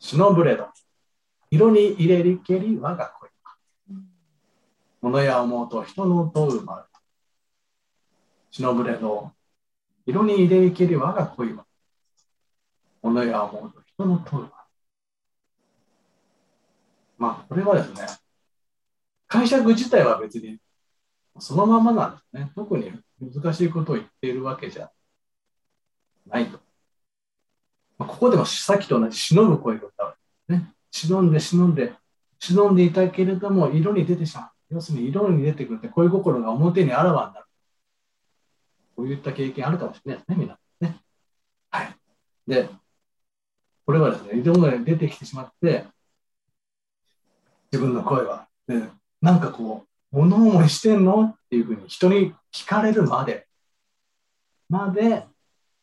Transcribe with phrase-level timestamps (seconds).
[0.00, 0.68] 忍ぶれど、
[1.50, 3.28] 色に入れりけり我が恋。
[5.00, 6.84] 物や思うと人の問うまる。
[8.50, 9.32] 忍ぶれど、
[10.06, 11.64] 色に入れりけり我が恋は。
[13.02, 14.52] 物や思うと人の問うまる。
[17.16, 18.06] まあ、これはですね、
[19.26, 20.58] 解釈自体は別に
[21.38, 22.52] そのままなんですね。
[22.54, 24.90] 特に難しいことを言っているわけじゃ
[26.26, 26.67] ないと。
[28.18, 30.16] ここでもさっきと同じ忍ぶ声が歌わ
[30.48, 30.72] れる、ね。
[30.90, 31.92] 忍んで忍んで、
[32.40, 34.50] 忍んでいたけれども色に出てしまう。
[34.70, 37.46] 要するに色に出てくるって恋心が表にあらわになる。
[38.96, 41.00] こういった経験あるかもしれないですね、皆さんね。
[41.70, 41.94] はい。
[42.48, 42.68] で、
[43.86, 45.86] これはですね、色が出てきてしまって、
[47.70, 48.82] 自分の声は、で
[49.22, 51.22] なんかこう、物思いしてんの？
[51.22, 53.46] っていうふうに人に聞かれるまで、
[54.68, 55.24] まで、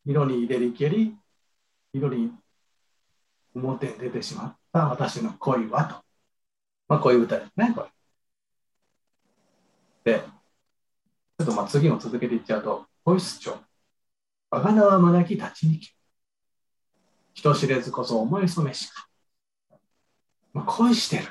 [0.06, 1.16] 色に入れりけり、
[1.96, 2.30] 色に
[3.56, 5.96] 表に出てしまった私の恋はと。
[6.90, 7.88] まあ、こういう歌ですね、こ
[10.04, 10.14] れ。
[10.14, 13.58] で、ちょっとまあ次も続けていっちゃうと、恋主張。
[14.52, 15.96] 我が名はまなき立ちにき。
[17.34, 19.08] 人知れずこそ思い染めしか。
[20.54, 21.30] まあ、恋してる。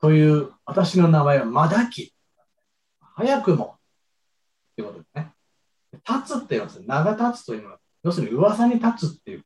[0.00, 2.14] という私の名前はまだき。
[3.16, 3.78] 早くも。
[4.76, 5.32] ということですね。
[6.08, 6.80] 立つって言います。
[6.86, 9.44] 名が立つというのは、要するに噂に立つっていう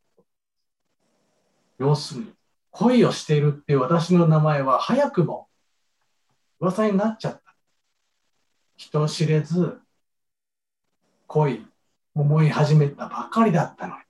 [1.79, 2.33] 要するに、
[2.71, 5.49] 恋をしているっていう私の名前は早くも
[6.61, 7.41] 噂になっちゃった。
[8.77, 9.81] 人知れず
[11.27, 11.67] 恋、
[12.15, 14.03] 思い始めたばかりだったのに。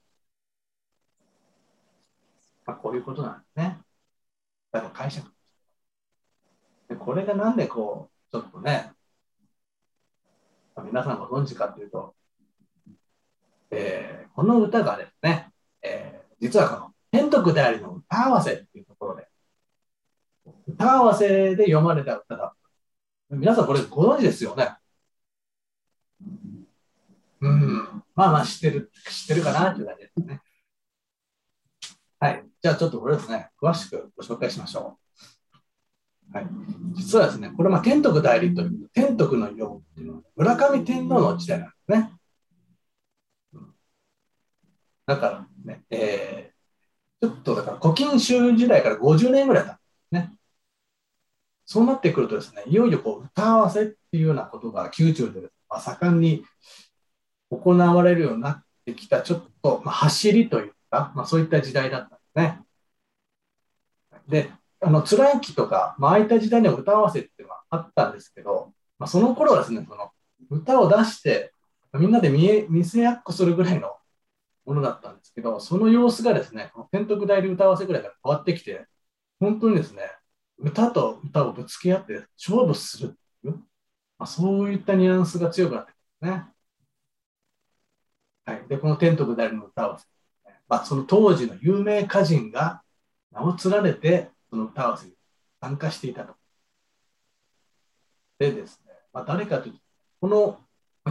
[2.64, 3.78] まあ、こういうことなんですね。
[4.72, 5.30] だから解釈
[6.88, 8.92] でこれがなんでこう、ちょっとね、
[10.84, 12.14] 皆さんご存知かというと、
[13.70, 15.50] えー、この歌がですね、
[15.82, 19.26] えー、実はこの天徳でありの歌合わせっていうところで、
[20.68, 22.54] 歌合わせで読まれた歌だ。
[23.30, 24.76] 皆さんこれご存知ですよね？
[27.40, 28.02] うん。
[28.14, 30.42] まあまあ知ってる、知ってるかなっていう感じですね。
[32.20, 32.44] はい。
[32.60, 34.98] じゃあちょっとこれですね、詳しくご紹介しましょ
[36.34, 36.36] う。
[36.36, 36.46] はい。
[36.96, 42.12] 実はですね、これまあ天徳代理という、天徳の世っていうのは村上天皇の時代なんですね。
[45.06, 46.52] だからね、え
[47.20, 50.32] ちょっとだから古今集時代から50年ぐらいだね。
[51.64, 56.44] そうなってくるとですね、いよいよこう歌合わせっていうようなことが宮中で、まあ、盛んに
[57.50, 62.60] 行われるようになってきた、ちょっと、まあ、走りというか、まあ、そういった時代だったんですね。
[64.28, 64.50] で、
[64.80, 70.10] あの、貫之とか、まあ、ああいった時代にも歌合わせっていうのはあったんですけど、まあ、その頃はですね、その
[70.50, 71.52] 歌を出して、
[71.94, 73.95] みんなで見え見せやっこするぐらいの
[74.66, 78.86] ものだったんですけど、その様子がですね、この天徳代理歌わせぐらいから変わってきて、
[79.40, 80.02] 本当にですね、
[80.58, 83.52] 歌と歌をぶつけ合って勝負するいう、
[84.18, 85.96] まあ、そういったニュアンスが強くなってく
[86.26, 86.46] るんですね。
[88.44, 90.06] はい、で、この天徳代理の歌わせ、
[90.68, 92.82] まあ、その当時の有名歌人が
[93.30, 95.12] 名を連ねて、その歌わせに
[95.60, 96.34] 参加していたと。
[98.38, 99.80] でですね、まあ、誰かというと、
[100.20, 100.60] この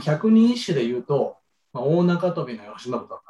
[0.02, 1.38] 百人一首で言うと、
[1.74, 3.22] まあ、大中飛の慶喜と、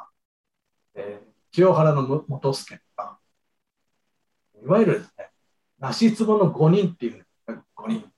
[0.95, 3.19] えー、清原の元助とか、
[4.63, 5.29] いわゆるですね、
[5.79, 7.25] 梨壺の5人っていう
[7.77, 8.11] 5人、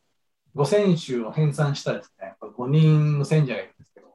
[0.56, 4.08] 五千州を編纂したですね、5人の選者がいるんですけど、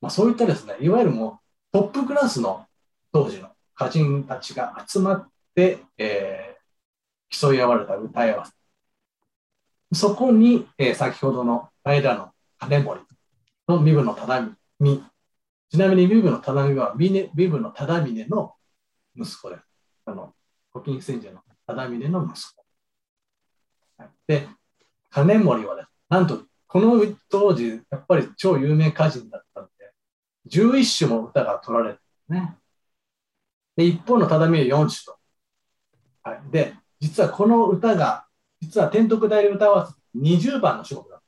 [0.00, 1.40] まあ、そういったですね、いわゆるも
[1.72, 2.66] うトップクラスの
[3.12, 8.52] 当時の歌人たちが集まって、えー、競い合われた歌い合わせ。
[9.92, 13.00] そこに、えー、先ほどの平の金森
[13.68, 15.04] の身分の忠美
[15.68, 18.54] ちなみにビブの忠美はビブの忠峰の
[19.16, 19.62] 息子です。
[20.06, 20.34] あの、
[20.72, 22.64] 古今戦者の忠峰の息子。
[24.26, 24.48] で、
[25.10, 27.00] 金森はです、なんと、この
[27.30, 29.92] 当時、やっぱり超有名歌人だったんで、
[30.48, 32.56] 11首も歌が取られてるね。
[33.76, 35.18] で、一方の忠峰4首と。
[36.22, 38.26] はい、で、実はこの歌が、
[38.60, 41.20] 実は天徳大理歌わせ20番の勝負だ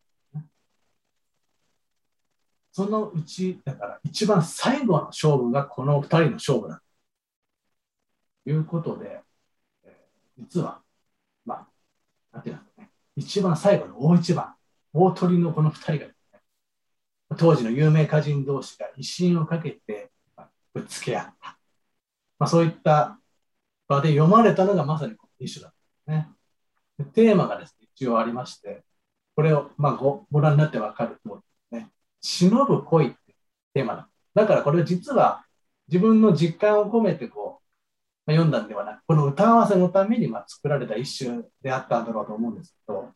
[2.79, 6.81] そのうち、だから一番最後の勝負がこの2人の勝負だ
[8.45, 9.21] ということで、
[9.83, 10.81] えー、実は、
[11.45, 11.67] まあ、
[12.33, 14.55] なんていうんですかね、一番最後の大一番、
[14.93, 16.13] 大鳥のこの2人が、ね、
[17.37, 21.59] 当時の有名歌人同士が威信をかけて、まあ、ぶつけ合った。
[22.39, 23.19] まあ、そういった
[23.89, 25.75] 場で読まれたのがまさにこの一種だっ
[26.07, 26.29] たんで
[26.95, 27.13] すね。
[27.13, 28.85] テーマがですね、一応ありまして、
[29.35, 31.43] これを、まあ、ごご覧になってわかると
[32.21, 33.17] 忍ぶ恋って
[33.75, 34.09] テーマだ。
[34.35, 35.45] だからこれ実は
[35.89, 37.69] 自分の実感を込めてこう
[38.29, 43.09] まあ、読んだんではなく、この歌合わせのためにまあ作られた一首であったんだろうと思うんですけど、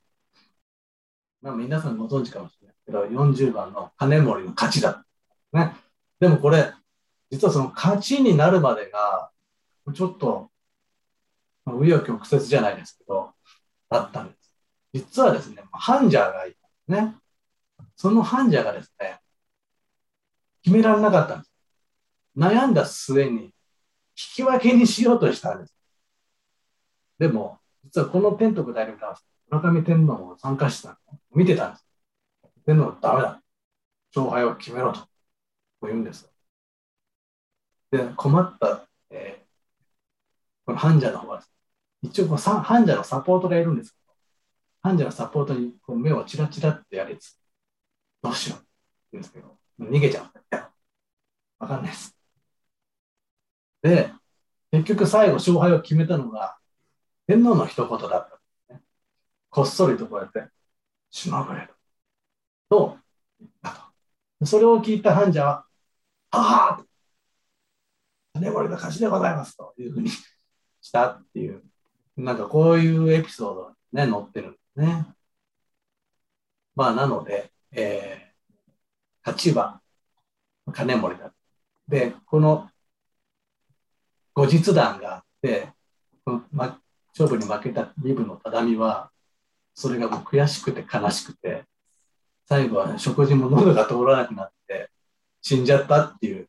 [1.42, 5.04] まあ、皆さんご存知かもしれないけど、40番の金森の勝ちだ。
[5.52, 5.76] ね。
[6.18, 6.72] でもこれ、
[7.30, 9.30] 実はその勝ちになるまでが、
[9.94, 10.50] ちょっと、
[11.66, 13.34] 紆余曲折じゃないですけど、
[13.90, 14.56] あったんです。
[14.94, 16.54] 実はですね、ハンジャーがい
[16.88, 17.16] たんですね。
[17.96, 19.18] そのハンジャーがですね、
[20.62, 21.52] 決められなかったんです。
[22.36, 23.52] 悩んだ末に引
[24.14, 25.74] き分けにしようとしたんです。
[27.18, 29.18] でも、実はこの天徳大王が
[29.50, 31.86] 村上天皇も参加してたの見てたんです。
[32.64, 33.42] 天皇はダメだ。
[34.14, 35.00] 勝敗を決めろと。
[35.00, 35.06] こ
[35.82, 36.30] う言うんです。
[37.90, 41.42] で、困った、えー、このハンジャーの方は、
[42.02, 44.14] 一応こうハンジャーのサポートがいるんですけど、
[44.82, 47.41] ハンジャーのサポートにこう目をチラチラってやりつつ、
[48.22, 48.66] どうしようって
[49.12, 50.32] 言うんですけど、逃げちゃう。
[51.58, 52.16] わかんないです。
[53.82, 54.12] で、
[54.70, 56.56] 結局最後勝敗を決めたのが、
[57.26, 58.30] 天皇の一言だっ
[58.68, 58.80] た、ね。
[59.50, 60.50] こっそりとこうやって、
[61.10, 61.74] しまぐれる。
[62.70, 62.98] と
[63.40, 63.92] 言った
[64.40, 64.46] と。
[64.46, 65.66] それを聞いた患者は、
[66.30, 66.84] はは
[68.34, 70.10] 金森の勝ちでございますというふうに
[70.80, 71.62] したっていう、
[72.16, 75.14] なんかこういうエピソードがね、載ってるんですね。
[76.74, 78.70] まあ、なので、えー、
[79.24, 79.80] 勝ちは
[80.72, 81.32] 金森だ。
[81.88, 82.68] で、この
[84.34, 85.68] 後日談があって、
[86.24, 86.78] このま、
[87.18, 89.10] 勝負に負けた身分の只見は、
[89.74, 91.64] それがもう悔しくて悲しくて、
[92.48, 94.90] 最後は食事も喉が通らなくなって
[95.40, 96.48] 死んじゃったっていう、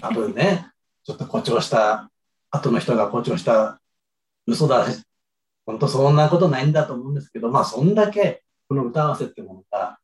[0.00, 0.70] 多分ね、
[1.04, 2.10] ちょっと誇張した、
[2.50, 3.80] 後の人が誇張した
[4.46, 4.86] 嘘だ、
[5.66, 9.98] 本当そんなことないんだと思うんですけど、まあそんだけこの歌合わせってものが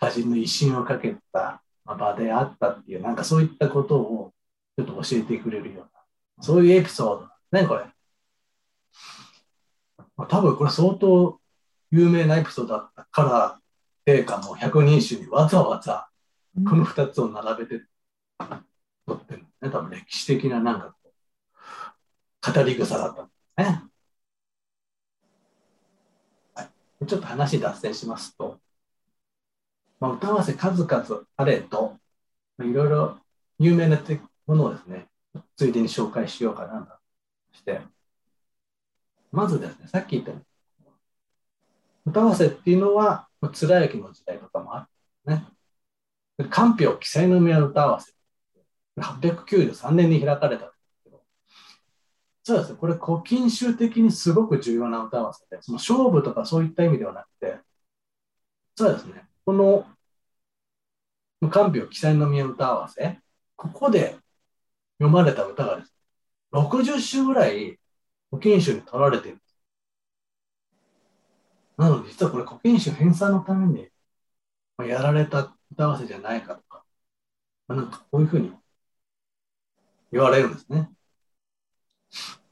[0.00, 4.32] 歌人の威信をかけた場であったっていう、なんかそういったことを
[4.78, 5.90] ちょっと教えてくれるような、
[6.40, 7.84] そういうエピソードね、これ？
[10.28, 11.40] 多分これ相当
[11.90, 13.60] 有名なエピソードだったから、
[14.06, 16.08] 陛下も百人一首にわざわざ
[16.54, 17.84] この2つを並べて
[19.06, 19.70] 撮ってるね。
[19.70, 20.94] 多分歴史的ななんか
[22.54, 23.82] 語り草だったんですね。
[26.54, 26.68] はい、
[27.06, 28.58] ちょっと話脱線しますと、
[30.00, 31.98] まあ、歌わせ数々あれと、
[32.58, 33.18] いろいろ
[33.58, 34.00] 有名な
[34.46, 35.08] ものをですね、
[35.56, 36.94] ついでに紹介しようかなと
[37.52, 37.80] して、
[39.30, 40.92] まずですね、さっき言ったように、
[42.06, 44.88] 歌わせっていうのは、貫之の時代とかもあ
[45.26, 45.46] るね。
[46.48, 48.12] 官票記載の宮歌合わせ。
[48.98, 51.22] 893年に開かれたんですけど、
[52.42, 57.60] そうですね、これ古今集的にすごく重要な歌合わせで、その勝負とかそういった意味ではなくて、
[58.76, 59.54] そうですね、こ
[61.42, 63.18] の官票記載の宮歌合わせ、
[63.56, 64.16] ここで
[65.00, 65.92] 読まれた歌がです、
[66.52, 67.80] ね、60首ぐらい
[68.30, 69.38] 古今集に取られている
[71.76, 73.88] なので、実はこれ、保険証返済のために
[74.88, 76.84] やられた歌合わせじゃないかとか、
[77.66, 78.52] なんかこういうふうに
[80.12, 80.88] 言われるんですね。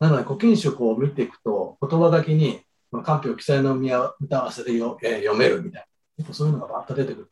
[0.00, 2.60] なので、保険証を見ていくと、言葉書きに、
[3.04, 5.87] 官票記載の宮歌合わせでよ、えー、読めるみたいな、
[6.18, 7.30] 結構そういうのがバッと出てくる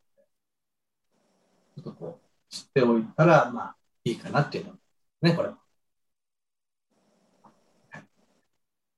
[1.77, 4.73] ちょっとこう、知っておいたら、まあ、いいかなっていうの
[5.23, 5.51] ね、これ。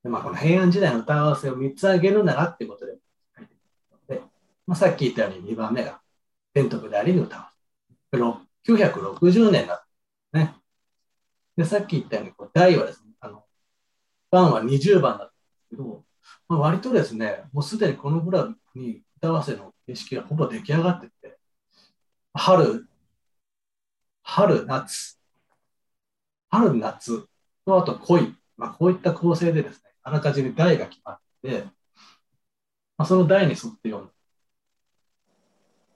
[0.03, 2.93] でまあ、この平安時代の歌合わせを3つ挙げるならっていうことで
[4.07, 4.21] で、
[4.65, 5.99] まあ、さっき言ったように2番目が
[6.53, 7.51] 天徳でありに歌合わ
[8.13, 8.17] せ。
[8.73, 9.85] 960年だ
[10.31, 10.55] ね。
[11.57, 13.43] で、さっき言ったように、こう題はですね、あの、
[14.31, 15.33] 番は20番だったんで
[15.63, 16.03] すけど、
[16.47, 21.37] まあ、割とですね、もうすでにこのぐらいに合わせの形式がほぼ出来上がってて、
[22.33, 22.87] 春、
[24.23, 25.19] 春、夏、
[26.49, 27.27] 春、夏
[27.65, 31.63] とあと恋、まあ、こういった構成でですね、あらかじめ題が決まって、
[32.97, 34.11] まあ、その題に沿って読む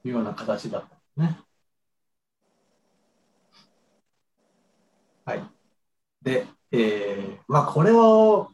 [0.01, 1.39] というような形だったんですね。
[5.25, 5.44] はい。
[6.22, 8.50] で、えー、まあ、これを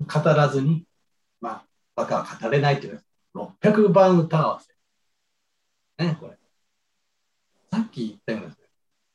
[0.00, 0.84] 語らずに、
[1.40, 6.04] まあ、バカは語れないという600番歌合わせ。
[6.04, 6.36] ね、これ。
[7.70, 8.66] さっき言ったようにですね、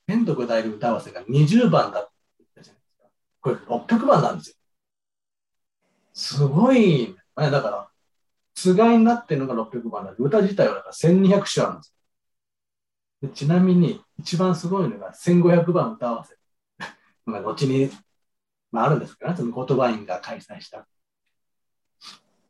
[0.07, 3.10] 天徳大歌合わせが20番だって言ったじゃないですか。
[3.41, 3.55] これ
[3.98, 4.55] 600番なんですよ。
[6.13, 7.89] すごい、ね、だから、
[8.53, 11.95] つがいになってるのが600番なんで、歌自体はだから1200首あるんです
[13.22, 16.38] でちなみに、一番すごいのが1500番歌合わせ。
[17.25, 17.89] まあ、後に、
[18.72, 20.88] まあ、あるんですけどね、その言葉院が開催した。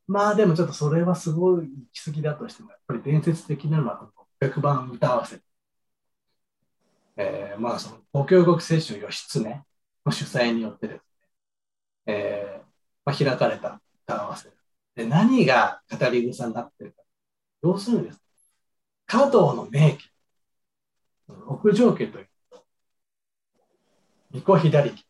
[0.07, 4.09] まあでもちょっとそれはすごい行き過ぎだとしても、やっぱり伝説的なのは
[4.41, 5.39] 600番歌合わせ。
[7.17, 9.63] えー、まあその、五教国聖書義経
[10.05, 11.01] の主催によってです
[12.05, 12.61] ね、
[13.05, 14.49] まあ、開かれた歌合わせ
[14.95, 17.03] で何が語り草になってるか
[17.63, 18.21] 要するにですね
[19.05, 19.99] 華道の名家
[21.27, 22.63] 六条家というと
[24.31, 25.05] 巫女左家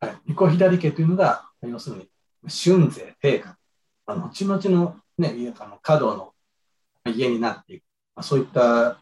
[0.00, 2.08] はい、巫女左家というのが要するに
[2.48, 3.56] 春税定家
[4.06, 6.32] あの後々のねあの華道の
[7.10, 7.84] 家になっていく、
[8.16, 9.00] まあ、そういった、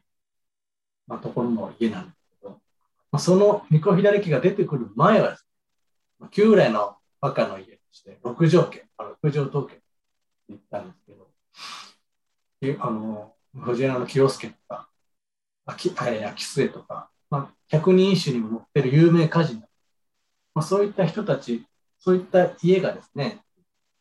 [1.06, 2.50] まあ、ところの家なんですけど、
[3.10, 5.46] まあ、その巫女左家が出てくる前はです
[6.20, 9.82] ね旧来の和歌の家として六条家六条東家って
[10.48, 11.28] 言ったんですけど
[12.80, 14.88] あの藤原清介とか
[15.66, 19.62] 秋秋末とか、まあ、百人一首にも載ってる有名歌人、
[20.54, 21.64] まあ、そういった人たち
[22.04, 23.38] そういった家がですね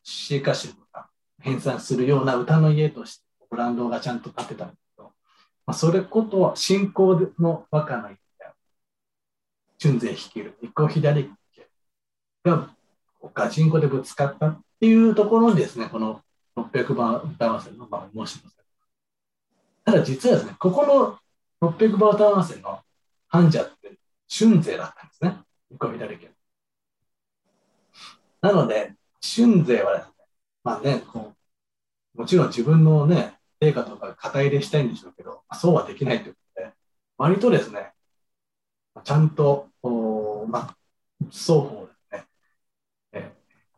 [0.03, 5.11] 詩歌集とか編纂するような歌の家としてブランドがちゃんと立ってたんですけど、
[5.67, 8.17] まあ、それことは信仰の和歌の家
[9.79, 11.29] 春勢率いる一個左家
[12.43, 12.69] が
[13.35, 16.21] ガチンコでぶつかったっていうところにですねこの
[16.55, 18.57] 600番歌合わせのまあ申します
[19.85, 21.19] ただ実はですねここ
[21.61, 22.79] の600番歌合わせの
[23.29, 23.93] 患者って
[24.27, 25.37] 春勢だったんですね。
[25.69, 26.30] 一個左家
[28.41, 30.13] なので春勢はですね
[30.63, 31.33] まあねこ
[32.15, 36.71] うもちろん自分のね成果とか肩入れしたいんでしょうけど、そうはできないということで、
[37.17, 37.91] 割とですね、
[39.03, 40.75] ちゃんと、おまあ、
[41.31, 42.25] 双方ですね、
[43.13, 43.31] え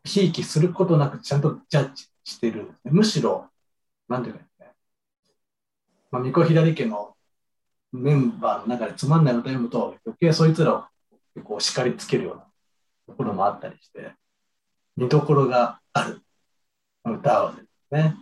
[0.05, 2.91] ー、ひいきすることなくちゃんとジャッジしてるんですね。
[2.91, 3.50] むしろ、
[4.08, 4.72] なんていうかですね、
[6.12, 7.13] まあ、巫女左家の
[7.91, 10.86] メンバーの中でつまんない歌を読むと、余計そいつらを
[11.36, 12.46] 結構叱りつけるような
[13.08, 14.13] ところもあったりして、
[14.95, 16.21] 見どころがある
[17.05, 18.17] 歌合わせですね。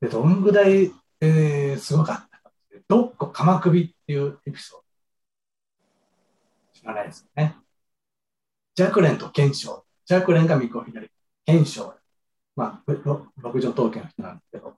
[0.00, 4.84] でどんぐらい、えー、すごかったかってどっこ鎌首っていうエピソード。
[6.80, 7.56] 知らないですよね。
[8.74, 9.84] ジャクレンと賢章。
[10.04, 11.10] ジャクレンが巫女左。
[11.46, 11.94] 賢章。
[12.56, 12.92] まあ、
[13.38, 14.76] 六条刀剣の人なんですけど、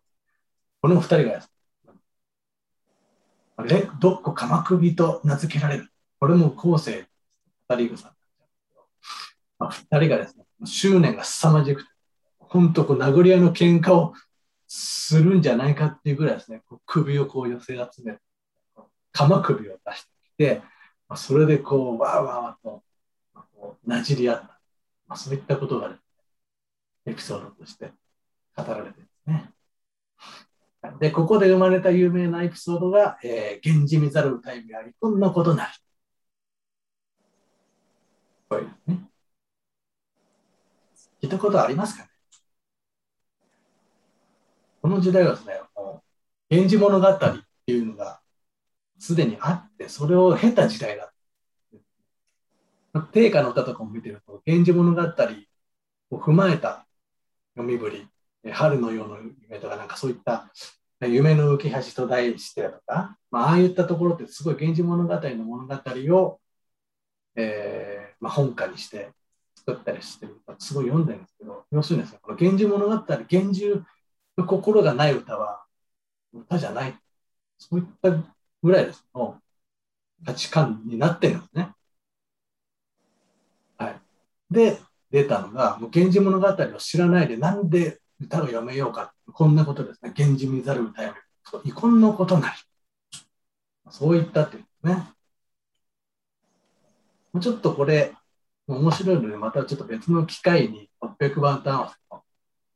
[0.80, 1.50] この二人がです
[3.64, 5.88] ね、どっこ鎌首と名付けられる？
[6.20, 7.08] これも後世、
[7.68, 8.14] 二人草
[9.58, 11.88] まあ、二人がですね、執念が凄まじくて、
[12.38, 14.14] 本当こう殴り合いの喧嘩を
[14.68, 18.18] するんじゃないかっていうぐらいですね、こう首をこう寄せ集め、
[19.12, 20.62] 鎌首を出してきて、
[21.08, 22.82] まあ、それでこう、わーわーと、
[23.34, 24.60] まあ、こうなじり合った、
[25.08, 25.96] まあ、そういったことが、ね、
[27.06, 27.92] エピソードとして
[28.56, 29.52] 語られてるんですね。
[31.00, 35.72] で、ここで生まれた有名なエピソードが、えー、源氏見ざる歌いあり、こんなことなり。
[38.48, 39.08] こういうね。
[41.26, 42.08] 聞いたことありますかね？
[44.80, 45.60] この時代はですね、
[46.48, 48.20] 源氏物語っていうのが
[49.00, 51.12] すでにあって、それを経た時代だ。
[53.10, 55.02] 定家の歌とかも見てると、源氏物語
[56.12, 56.86] を踏まえた
[57.56, 58.06] 読みぶり、
[58.52, 59.18] 春の夜の
[59.48, 60.48] 夢とか、なんかそういった
[61.00, 65.74] 夢の浮き橋と題してとか、まあ、ああいったところってすごい源氏物語の物語
[66.16, 66.38] を、
[67.34, 69.10] えーまあ、本家にして
[69.66, 73.82] 作ったりしてるすごい読んでるんですけど、要するにですね、この源氏物語、源氏
[74.36, 75.64] 心がない歌は
[76.32, 76.96] 歌じゃない。
[77.58, 78.10] そういった
[78.62, 79.40] ぐらいですの
[80.24, 81.72] 価値観になってるんですね。
[83.78, 84.00] はい。
[84.50, 84.78] で、
[85.10, 89.14] 出たのが、もう源氏物語を知らないで、なんで歌をやめようか。
[89.32, 90.12] こんなことですね。
[90.16, 91.14] 源氏見ざる歌よ
[91.64, 92.56] り、遺恨のことなり。
[93.90, 94.94] そう言ったっていうね。
[97.32, 98.14] もうちょっとこれ、
[98.66, 102.22] 面白いので、またちょっと別の機会に600番単合わせの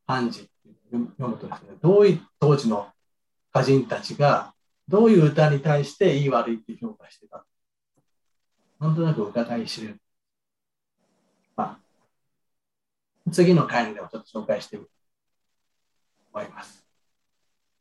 [0.06, 0.48] 漢字
[0.92, 2.88] 読むとですね、どういう当時の
[3.52, 4.54] 歌人たちが
[4.88, 7.44] どういう歌に対していい悪いって評価してた
[8.80, 10.00] なんとなく伺い知れる。
[11.54, 14.86] まあ、次の回にでもちょっと紹介してみ
[16.32, 16.84] 思います。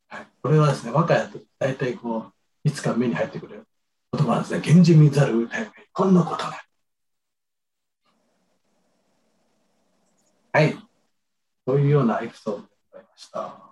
[0.07, 2.33] はい、これはですね、和歌やと大体こう、
[2.67, 3.63] いつか目に入ってくる
[4.11, 4.61] 言葉なんですね。
[4.63, 6.68] 源氏見ざる歌よこんなことない。
[10.51, 10.75] はい。
[11.65, 13.68] というようなエピソードでございました。